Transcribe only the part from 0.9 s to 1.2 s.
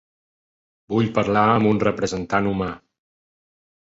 Vull